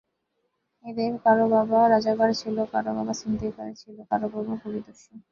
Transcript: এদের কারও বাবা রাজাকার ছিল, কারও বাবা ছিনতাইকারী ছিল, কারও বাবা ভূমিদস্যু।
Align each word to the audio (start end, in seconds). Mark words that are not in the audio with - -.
এদের 0.85 1.11
কারও 1.25 1.45
বাবা 1.55 1.79
রাজাকার 1.89 2.29
ছিল, 2.41 2.57
কারও 2.73 2.91
বাবা 2.97 3.13
ছিনতাইকারী 3.19 3.73
ছিল, 3.81 3.97
কারও 4.09 4.27
বাবা 4.33 4.53
ভূমিদস্যু। 4.61 5.11